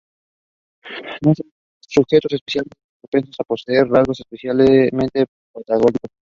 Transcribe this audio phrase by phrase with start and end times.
[1.23, 6.09] No son sujetos especialmente propensos a poseer rasgos especialmente patológicos.